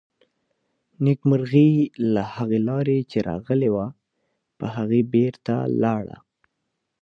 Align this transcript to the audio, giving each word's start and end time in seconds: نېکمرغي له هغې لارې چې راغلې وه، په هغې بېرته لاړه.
نېکمرغي 1.03 1.71
له 2.13 2.23
هغې 2.35 2.59
لارې 2.69 2.97
چې 3.11 3.17
راغلې 3.29 3.69
وه، 3.75 3.87
په 4.59 4.65
هغې 4.75 5.01
بېرته 5.13 5.55
لاړه. 5.83 6.17